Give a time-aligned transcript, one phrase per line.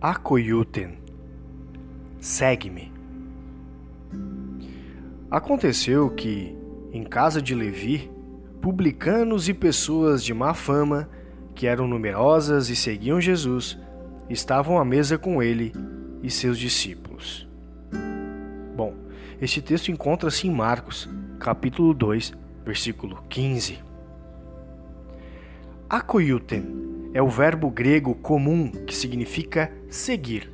[0.00, 0.96] Acoyuten,
[2.20, 2.92] segue-me.
[5.28, 6.56] Aconteceu que,
[6.92, 8.08] em casa de Levi,
[8.62, 11.10] publicanos e pessoas de má fama,
[11.52, 13.76] que eram numerosas e seguiam Jesus,
[14.30, 15.72] estavam à mesa com ele
[16.22, 17.48] e seus discípulos.
[18.76, 18.94] Bom,
[19.40, 23.80] este texto encontra-se em Marcos, capítulo 2, versículo 15.
[25.90, 30.50] Akoyuten é o verbo grego comum que significa seguir.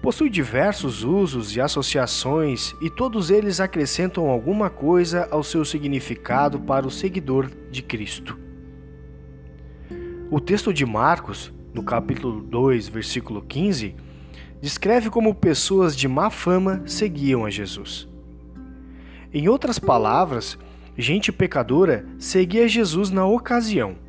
[0.00, 6.86] Possui diversos usos e associações e todos eles acrescentam alguma coisa ao seu significado para
[6.86, 8.38] o seguidor de Cristo.
[10.30, 13.94] O texto de Marcos, no capítulo 2, versículo 15,
[14.60, 18.08] descreve como pessoas de má fama seguiam a Jesus.
[19.32, 20.56] Em outras palavras,
[20.96, 24.05] gente pecadora seguia Jesus na ocasião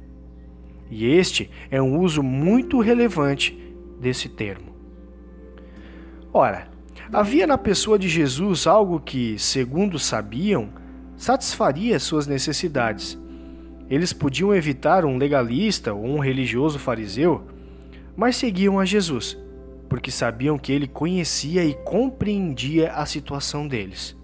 [0.90, 3.58] e este é um uso muito relevante
[4.00, 4.76] desse termo.
[6.34, 6.68] Ora,
[7.12, 10.70] havia na pessoa de Jesus algo que, segundo sabiam,
[11.16, 13.18] satisfaria suas necessidades.
[13.90, 17.48] Eles podiam evitar um legalista ou um religioso fariseu,
[18.16, 19.38] mas seguiam a Jesus,
[19.90, 24.16] porque sabiam que ele conhecia e compreendia a situação deles.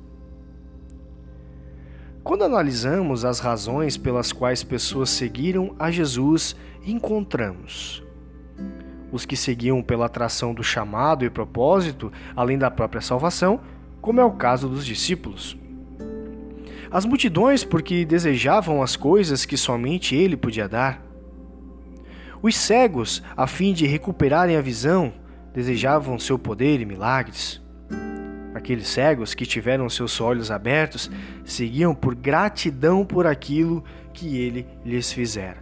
[2.24, 8.04] Quando analisamos as razões pelas quais pessoas seguiram a Jesus, encontramos
[9.14, 13.60] os que seguiam pela atração do chamado e propósito, além da própria salvação,
[14.02, 15.56] como é o caso dos discípulos.
[16.90, 21.00] As multidões porque desejavam as coisas que somente ele podia dar.
[22.42, 25.14] Os cegos, a fim de recuperarem a visão,
[25.54, 27.62] desejavam seu poder e milagres.
[28.64, 31.12] Aqueles cegos que tiveram seus olhos abertos
[31.44, 33.84] seguiam por gratidão por aquilo
[34.14, 35.62] que ele lhes fizera.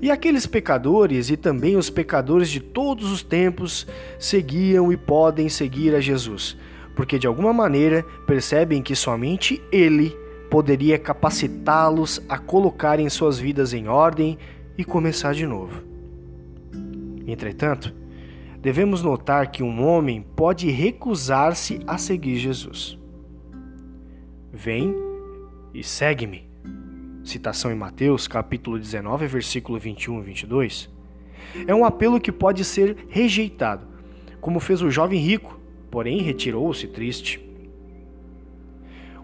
[0.00, 3.84] E aqueles pecadores e também os pecadores de todos os tempos
[4.16, 6.56] seguiam e podem seguir a Jesus,
[6.94, 10.16] porque de alguma maneira percebem que somente Ele
[10.48, 14.38] poderia capacitá-los a colocarem suas vidas em ordem
[14.78, 15.82] e começar de novo.
[17.26, 17.92] Entretanto,
[18.60, 22.98] devemos notar que um homem pode recusar-se a seguir Jesus.
[24.52, 24.94] Vem
[25.72, 26.48] e segue-me.
[27.24, 30.90] Citação em Mateus, capítulo 19, versículo 21 e 22.
[31.66, 33.86] É um apelo que pode ser rejeitado,
[34.40, 35.58] como fez o jovem rico,
[35.90, 37.40] porém retirou-se triste.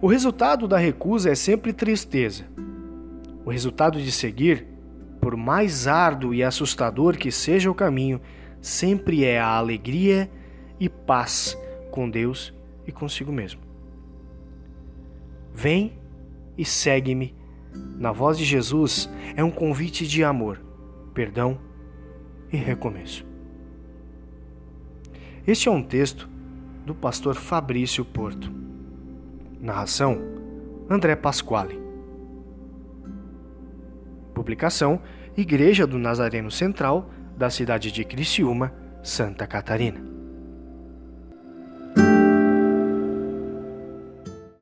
[0.01, 2.47] O resultado da recusa é sempre tristeza.
[3.45, 4.67] O resultado de seguir,
[5.21, 8.21] por mais árduo e assustador que seja o caminho,
[8.67, 10.29] sempre é a alegria
[10.81, 11.57] e paz
[11.93, 12.53] com Deus
[12.85, 13.61] e consigo mesmo.
[15.55, 15.97] Vem
[16.59, 17.33] e segue-me.
[17.97, 20.61] Na voz de Jesus é um convite de amor,
[21.15, 21.59] perdão
[22.53, 23.25] e recomeço.
[25.47, 26.29] Este é um texto
[26.85, 28.53] do pastor Fabrício Porto.
[29.61, 30.19] Narração:
[30.91, 31.81] André Pasquale.
[34.35, 35.01] Publicação:
[35.37, 40.16] Igreja do Nazareno Central, da cidade de Criciúma, Santa Catarina.